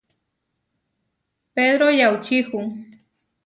[1.53, 2.59] Pedró yaučíhu.